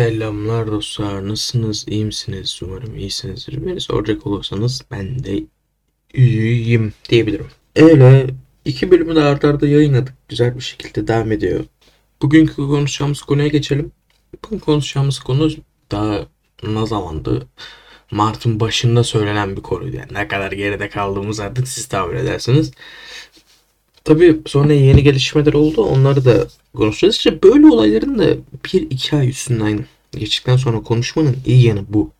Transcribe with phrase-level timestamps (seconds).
[0.00, 1.28] Selamlar dostlar.
[1.28, 1.84] Nasılsınız?
[1.88, 2.60] İyi misiniz?
[2.62, 3.66] Umarım iyisinizdir.
[3.66, 5.40] Beni soracak olursanız ben de
[6.14, 7.46] iyiyim diyebilirim.
[7.76, 8.26] Öyle
[8.64, 10.14] iki bölümü de arda arda yayınladık.
[10.28, 11.64] Güzel bir şekilde devam ediyor.
[12.22, 13.92] Bugünkü konuşacağımız konuya geçelim.
[14.44, 15.50] Bugün konuşacağımız konu
[15.90, 16.26] daha
[16.62, 17.46] ne zamandı?
[18.10, 19.96] Mart'ın başında söylenen bir konuydu.
[19.96, 22.72] Yani ne kadar geride kaldığımız artık siz tahmin edersiniz.
[24.04, 25.82] Tabii sonra yeni gelişmeler oldu.
[25.82, 27.16] Onları da konuşacağız.
[27.16, 32.10] İşte böyle olayların da bir iki ay üstünden geçtikten sonra konuşmanın iyi yanı bu.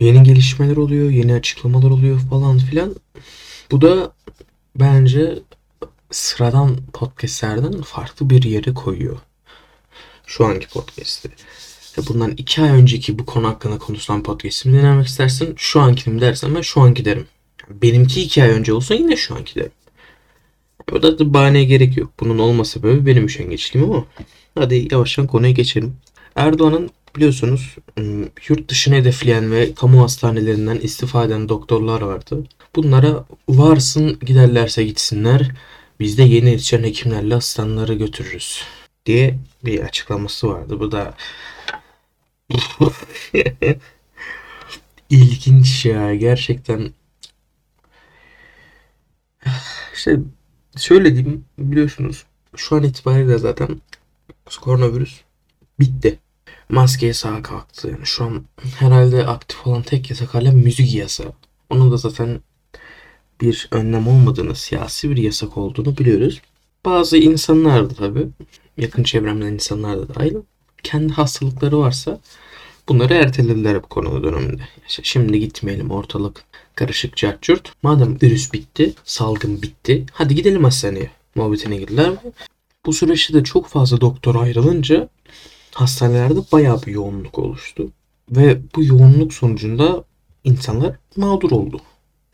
[0.00, 2.94] Yeni gelişmeler oluyor, yeni açıklamalar oluyor falan filan.
[3.70, 4.12] Bu da
[4.76, 5.38] bence
[6.10, 9.18] sıradan podcastlerden farklı bir yere koyuyor.
[10.26, 11.30] Şu anki podcast'i.
[12.08, 15.54] Bundan iki ay önceki bu konu hakkında konuşulan podcast'imi dinlemek istersin.
[15.56, 17.26] Şu ankini mi dersen ben şu anki derim.
[17.70, 19.72] Benimki iki ay önce olsa yine şu anki derim.
[20.90, 22.10] Burada da bahaneye gerek yok.
[22.20, 24.04] Bunun olma sebebi benim üşengeçliğim ama
[24.54, 25.96] hadi yavaştan konuya geçelim.
[26.36, 32.44] Erdoğan'ın biliyorsunuz ım, yurt dışını hedefleyen ve kamu hastanelerinden istifa eden doktorlar vardı.
[32.76, 35.50] Bunlara varsın giderlerse gitsinler
[36.00, 38.62] biz de yeni yetişen hekimlerle hastanelere götürürüz
[39.06, 40.80] diye bir açıklaması vardı.
[40.80, 41.14] Bu da
[45.10, 46.92] ilginç ya gerçekten
[49.94, 50.18] işte
[50.76, 52.24] şöyle diyeyim biliyorsunuz
[52.56, 53.80] şu an itibariyle zaten
[54.60, 55.20] koronavirüs
[55.80, 56.18] bitti.
[56.68, 57.88] Maske yasağı kalktı.
[57.88, 58.44] Yani şu an
[58.78, 61.32] herhalde aktif olan tek yasak hala müzik yasağı.
[61.70, 62.40] Onun da zaten
[63.40, 66.40] bir önlem olmadığını, siyasi bir yasak olduğunu biliyoruz.
[66.84, 68.28] Bazı insanlar da tabii,
[68.76, 70.34] yakın çevremden insanlar da dahil,
[70.82, 72.20] kendi hastalıkları varsa
[72.88, 74.62] bunları ertelediler bu konu döneminde.
[74.88, 76.44] İşte şimdi gitmeyelim ortalık
[76.74, 82.12] karışık cart Madem virüs bitti, salgın bitti, hadi gidelim hastaneye muhabbetine girdiler.
[82.86, 85.08] Bu süreçte de çok fazla doktor ayrılınca
[85.74, 87.88] hastanelerde bayağı bir yoğunluk oluştu.
[88.30, 90.04] Ve bu yoğunluk sonucunda
[90.44, 91.80] insanlar mağdur oldu.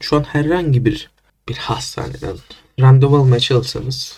[0.00, 1.10] Şu an herhangi bir
[1.48, 2.36] bir hastaneden
[2.80, 4.16] randevu almaya çalışsanız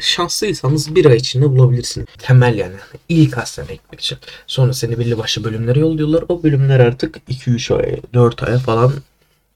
[0.00, 2.06] şanslıysanız bir ay içinde bulabilirsiniz.
[2.18, 2.74] Temel yani.
[3.08, 4.18] İlk hastaneye gitmek için.
[4.46, 6.24] Sonra seni belli başlı bölümlere yolluyorlar.
[6.28, 8.92] O bölümler artık 2-3 ay, 4 aya falan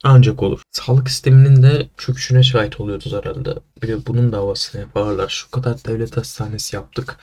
[0.04, 0.62] ancak olur.
[0.72, 3.54] Sağlık sisteminin de çöküşüne şahit oluyoruz herhalde.
[3.82, 5.28] Bir de bunun da havasını yaparlar.
[5.28, 7.16] Şu kadar devlet hastanesi yaptık.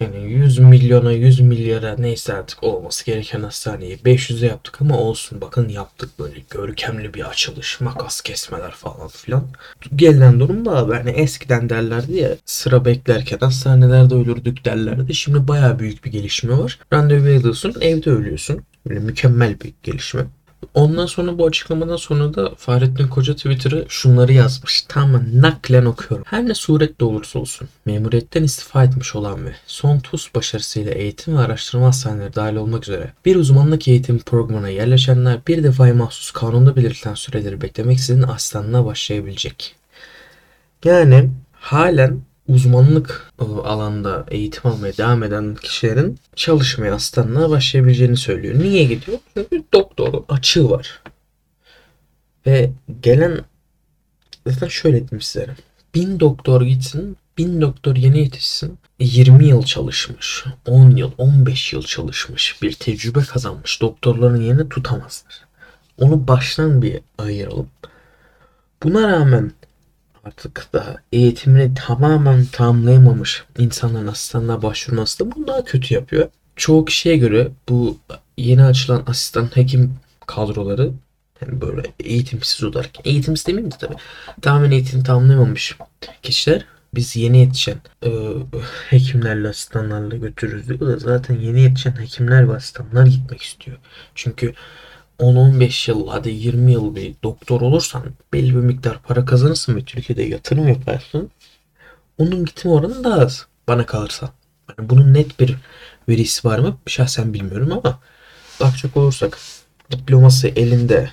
[0.00, 5.68] Yani 100 milyona 100 milyara neyse artık olması gereken hastaneyi 500'e yaptık ama olsun bakın
[5.68, 9.44] yaptık böyle görkemli bir açılış makas kesmeler falan filan.
[9.96, 15.14] Gelinen durum da yani eskiden derlerdi ya sıra beklerken hastanelerde ölürdük derlerdi.
[15.14, 16.78] Şimdi baya büyük bir gelişme var.
[16.92, 18.62] Randevu alıyorsun evde ölüyorsun.
[18.86, 20.22] Böyle mükemmel bir gelişme.
[20.74, 24.82] Ondan sonra bu açıklamadan sonra da Fahrettin Koca Twitter'a şunları yazmış.
[24.82, 26.24] Tamamen naklen okuyorum.
[26.28, 31.40] Her ne surette olursa olsun memuriyetten istifa etmiş olan ve son TUS başarısıyla eğitim ve
[31.40, 37.14] araştırma hastaneleri dahil olmak üzere bir uzmanlık eğitim programına yerleşenler bir defaya mahsus kanunda belirtilen
[37.14, 39.74] süreleri beklemeksizin asistanlığa başlayabilecek.
[40.84, 43.32] Yani halen uzmanlık
[43.64, 48.58] alanda eğitim almaya devam eden kişilerin çalışmaya asistanlığa başlayabileceğini söylüyor.
[48.58, 49.18] Niye gidiyor?
[49.34, 51.02] Çünkü doktor açığı var.
[52.46, 52.70] Ve
[53.02, 53.40] gelen
[54.46, 55.56] zaten şöyle diyeyim size.
[55.94, 58.78] Bin doktor gitsin, bin doktor yeni yetişsin.
[58.98, 65.44] 20 yıl çalışmış, 10 yıl, 15 yıl çalışmış, bir tecrübe kazanmış doktorların yerini tutamazlar.
[65.98, 67.68] Onu baştan bir ayıralım.
[68.82, 69.52] Buna rağmen
[70.24, 76.28] artık da eğitimini tamamen tamamlayamamış insanların asistanlığa başvurması da bunu daha kötü yapıyor.
[76.56, 77.98] Çoğu kişiye göre bu
[78.36, 79.94] yeni açılan asistan hekim
[80.26, 80.92] kadroları
[81.40, 83.96] yani böyle eğitimsiz olarak eğitimsiz demeyeyim de tabii
[84.42, 85.76] tamamen eğitim tamamlayamamış
[86.22, 88.10] kişiler biz yeni yetişen e,
[88.90, 93.78] hekimlerle asistanlarla götürürüz diyor da zaten yeni yetişen hekimler ve asistanlar gitmek istiyor.
[94.14, 94.54] Çünkü
[95.22, 98.02] 10-15 yıl hadi 20 yıl bir doktor olursan
[98.32, 101.30] belli bir miktar para kazanırsın ve Türkiye'de yatırım yaparsın.
[102.18, 104.30] Onun gitme oranı daha az bana kalırsa.
[104.68, 105.56] Yani bunun net bir
[106.08, 106.76] verisi var mı?
[106.86, 108.00] Şahsen bilmiyorum ama
[108.60, 109.38] bakacak olursak
[109.90, 111.10] diploması elinde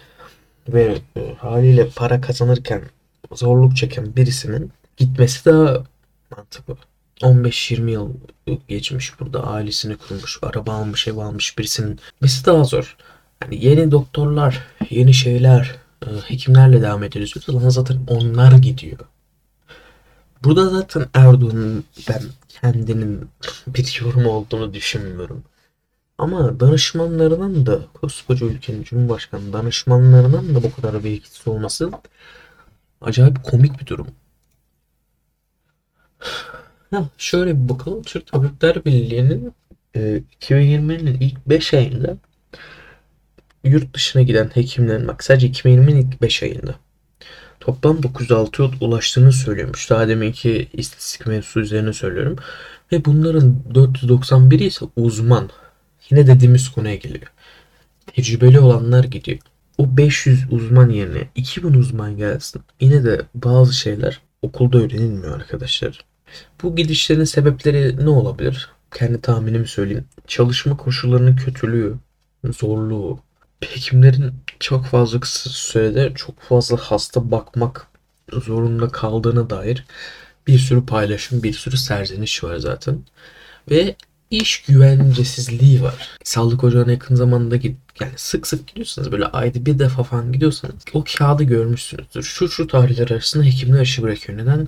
[0.67, 2.81] ve e, haliyle para kazanırken
[3.31, 5.83] zorluk çeken birisinin gitmesi daha
[6.37, 6.77] mantıklı.
[7.21, 8.13] 15-20 yıl
[8.67, 12.97] geçmiş burada ailesini kurmuş, araba almış, ev almış birisinin gitmesi daha zor.
[13.43, 15.75] Yani yeni doktorlar, yeni şeyler,
[16.05, 17.33] e, hekimlerle devam ediyoruz.
[17.49, 18.99] Ama zaten onlar gidiyor.
[20.43, 23.29] Burada zaten Erdoğan'ın ben kendinin
[23.67, 25.43] bir yorum olduğunu düşünmüyorum.
[26.17, 31.91] Ama danışmanlarının da koskoca ülkenin Cumhurbaşkanı danışmanlarının da bu kadar bir etkisi olması
[33.01, 34.07] acayip komik bir durum.
[36.91, 38.03] Ha, şöyle bir bakalım.
[38.03, 39.53] Türk Tabipler Birliği'nin
[39.95, 42.17] e, 2020'nin ilk 5 ayında
[43.63, 46.75] yurt dışına giden hekimlerin bak sadece 2020'nin ilk 5 ayında
[47.59, 49.89] toplam 906 yıl ulaştığını söylüyormuş.
[49.89, 52.35] Daha deminki istatistik mevzusu üzerine söylüyorum.
[52.91, 55.49] Ve bunların 491'i ise uzman.
[56.09, 57.31] Yine dediğimiz konuya geliyor.
[58.15, 59.39] Tecrübeli olanlar gidiyor.
[59.77, 62.61] O 500 uzman yerine 2000 uzman gelsin.
[62.79, 66.05] Yine de bazı şeyler okulda öğrenilmiyor arkadaşlar.
[66.63, 68.69] Bu gidişlerin sebepleri ne olabilir?
[68.95, 70.05] Kendi tahminimi söyleyeyim.
[70.27, 71.95] Çalışma koşullarının kötülüğü,
[72.45, 73.19] zorluğu,
[73.61, 77.87] hekimlerin çok fazla kısa sürede çok fazla hasta bakmak
[78.31, 79.85] zorunda kaldığına dair
[80.47, 82.99] bir sürü paylaşım, bir sürü serzeniş var zaten.
[83.71, 83.95] Ve
[84.31, 86.09] iş güvencesizliği var.
[86.23, 90.75] Sağlık ocağına yakın zamanda git yani sık sık gidiyorsanız böyle ayda bir defa falan gidiyorsanız
[90.93, 92.23] o kağıdı görmüşsünüzdür.
[92.23, 94.39] Şu şu tarihler arasında hekimler işi bırakıyor.
[94.39, 94.67] Neden?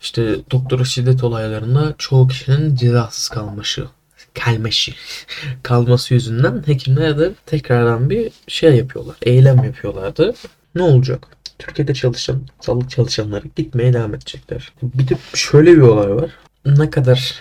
[0.00, 3.88] İşte doktora şiddet olaylarında çoğu kişinin cezasız kalması
[4.44, 4.94] kalmeşi
[5.62, 9.16] kalması yüzünden hekimler de tekrardan bir şey yapıyorlar.
[9.22, 10.34] Eylem yapıyorlardı.
[10.74, 11.26] Ne olacak?
[11.58, 14.72] Türkiye'de çalışan sağlık çalışanları gitmeye devam edecekler.
[14.82, 16.30] Bir de şöyle bir olay var.
[16.66, 17.34] Ne kadar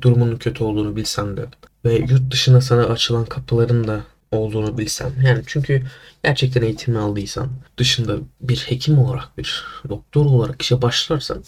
[0.00, 1.46] durumunun kötü olduğunu bilsen de
[1.84, 4.00] ve yurt dışına sana açılan kapıların da
[4.32, 5.12] olduğunu bilsen.
[5.24, 5.82] Yani çünkü
[6.24, 11.44] gerçekten eğitim aldıysan dışında bir hekim olarak bir doktor olarak işe başlarsan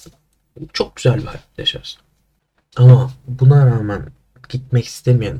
[0.72, 2.00] çok güzel bir hayat yaşarsın.
[2.76, 4.06] Ama buna rağmen
[4.48, 5.38] gitmek istemeyen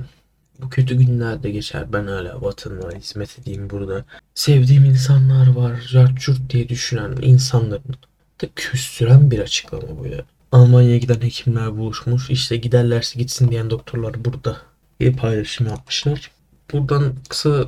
[0.59, 1.93] bu kötü günlerde geçer.
[1.93, 4.05] Ben hala vatanıma hizmet edeyim burada.
[4.35, 5.81] Sevdiğim insanlar var.
[5.93, 7.95] Carçurt diye düşünen insanların
[8.43, 10.25] da küstüren bir açıklama bu ya.
[10.53, 12.31] Almanya'ya giden hekimler buluşmuş.
[12.31, 14.57] İşte giderlerse gitsin diyen doktorlar burada
[15.01, 16.31] diye paylaşım yapmışlar.
[16.73, 17.67] Buradan kısa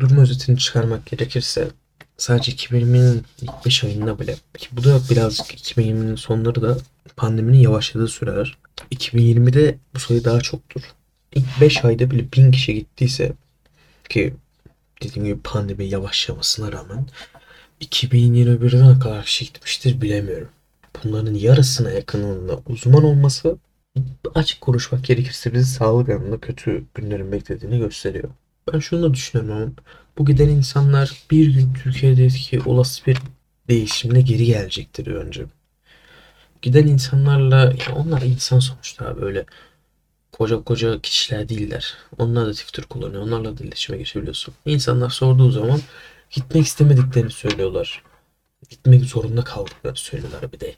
[0.00, 1.68] durum özetini çıkarmak gerekirse
[2.16, 6.78] sadece 2020'nin ilk 5 ayında bile ki bu da birazcık 2020'nin sonları da
[7.16, 8.58] pandeminin yavaşladığı süreler.
[8.92, 10.82] 2020'de bu sayı daha çoktur.
[11.34, 13.32] İlk 5 ayda bile 1000 kişi gittiyse
[14.08, 14.34] ki
[15.02, 17.06] dediğim gibi pandemi yavaşlamasına rağmen
[17.80, 20.48] 2021'de ne kadar kişi gitmiştir bilemiyorum.
[21.04, 23.58] Bunların yarısına yakınında uzman olması
[24.34, 28.28] açık konuşmak gerekirse bizi sağlık alanında kötü günlerin beklediğini gösteriyor.
[28.72, 29.74] Ben şunu da düşünüyorum
[30.18, 33.18] bu giden insanlar bir gün Türkiye'deki olası bir
[33.68, 35.44] değişimle geri gelecektir önce.
[36.62, 39.46] Giden insanlarla ya onlar insan sonuçta böyle
[40.32, 41.96] koca koca kişiler değiller.
[42.18, 43.22] Onlar da Twitter kullanıyor.
[43.22, 44.54] Onlarla da iletişime geçebiliyorsun.
[44.66, 45.80] İnsanlar sorduğu zaman
[46.30, 48.02] gitmek istemediklerini söylüyorlar.
[48.70, 50.74] Gitmek zorunda kaldıklarını söylüyorlar bir de.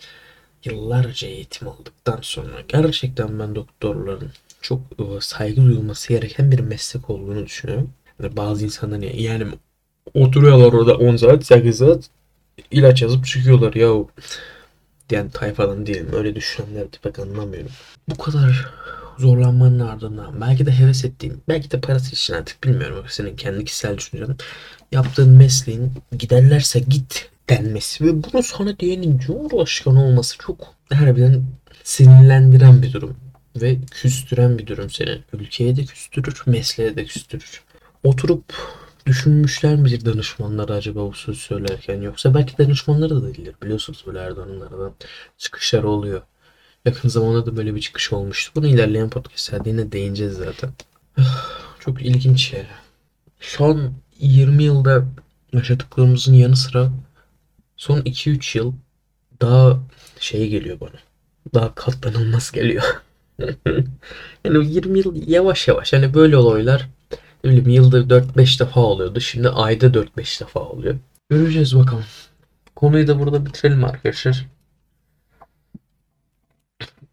[0.64, 4.30] Yıllarca eğitim aldıktan sonra gerçekten ben doktorların
[4.62, 7.90] çok ıı, saygı duyulması gereken bir meslek olduğunu düşünüyorum.
[8.22, 9.46] Yani bazı insanlar ya- yani
[10.14, 12.10] oturuyorlar orada 10 saat 8 saat
[12.70, 13.88] ilaç yazıp çıkıyorlar ya
[15.08, 16.08] diyen tayfadan değilim.
[16.12, 17.70] Öyle düşünenleri pek anlamıyorum.
[18.08, 18.70] Bu kadar
[19.18, 23.04] zorlanmanın ardından belki de heves ettiğin, belki de parası için artık bilmiyorum.
[23.08, 24.36] Senin kendi kişisel düşüncen.
[24.92, 31.44] Yaptığın mesleğin giderlerse git denmesi ve bunu sana diyenin Cumhurbaşkanı olması çok harbiden
[31.84, 33.16] sinirlendiren bir durum.
[33.56, 35.18] Ve küstüren bir durum seni.
[35.32, 37.62] Ülkeye de küstürür, mesleğe de küstürür.
[38.04, 38.44] Oturup
[39.06, 44.94] düşünmüşler midir danışmanlar acaba bu sözü söylerken yoksa belki danışmanları da değildir biliyorsunuz böyle Erdoğan'lardan
[45.38, 46.22] çıkışlar oluyor.
[46.84, 48.52] Yakın zamanda da böyle bir çıkış olmuştu.
[48.54, 50.70] Bunu ilerleyen podcastlerde yine değineceğiz zaten.
[51.80, 52.66] Çok ilginç ya.
[53.40, 55.04] Son 20 yılda
[55.52, 56.92] yaşadıklarımızın yanı sıra
[57.76, 58.72] son 2-3 yıl
[59.40, 59.80] daha
[60.20, 60.98] şey geliyor bana.
[61.54, 62.84] Daha katlanılmaz geliyor.
[64.44, 66.88] yani 20 yıl yavaş yavaş hani böyle olaylar
[67.44, 69.20] bileyim yılda 4-5 defa oluyordu.
[69.20, 70.96] Şimdi ayda 4-5 defa oluyor.
[71.30, 72.04] Göreceğiz bakalım.
[72.76, 74.46] Konuyu da burada bitirelim arkadaşlar.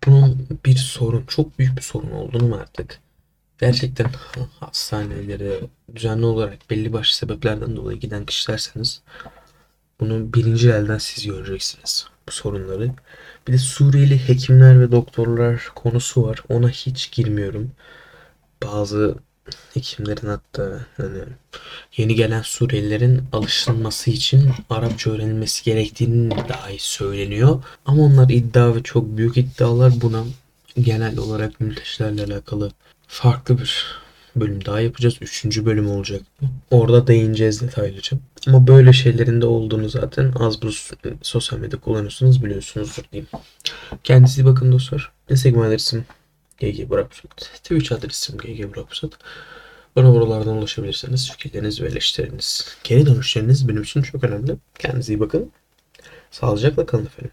[0.06, 3.00] Bunun bir sorun, çok büyük bir sorun olduğunu artık
[3.60, 4.08] gerçekten
[4.60, 5.60] hastanelere
[5.96, 9.02] düzenli olarak belli başlı sebeplerden dolayı giden kişilerseniz
[10.00, 12.92] bunu birinci elden siz göreceksiniz bu sorunları.
[13.48, 16.44] Bir de Suriyeli hekimler ve doktorlar konusu var.
[16.50, 17.72] Ona hiç girmiyorum.
[18.64, 19.16] Bazı
[19.74, 21.20] hekimlerin hatta hani
[21.98, 27.64] yeni gelen Suriyelilerin alışılması için Arapça öğrenilmesi gerektiğini dahi söyleniyor.
[27.86, 30.24] Ama onlar iddia ve çok büyük iddialar buna
[30.80, 32.72] genel olarak mültecilerle alakalı
[33.08, 34.02] farklı bir
[34.36, 35.16] bölüm daha yapacağız.
[35.22, 36.22] Üçüncü bölüm olacak.
[36.72, 38.18] Orada değineceğiz detaylıca.
[38.48, 43.30] Ama böyle şeylerin de olduğunu zaten az buz sosyal medya kullanıyorsunuz biliyorsunuzdur diyeyim.
[44.04, 45.12] Kendinize bakın dostlar.
[45.30, 46.06] Instagram adresim
[46.62, 47.38] GG Burakpusat.
[47.38, 49.12] Twitch adresim GG Burakpusat.
[49.96, 51.32] Bana buralardan ulaşabilirsiniz.
[51.32, 54.56] Fikirleriniz ve eleştiriniz, geri dönüşleriniz benim için çok önemli.
[54.80, 55.52] Kendinize iyi bakın.
[56.32, 57.32] Sağlıcakla kalın efendim.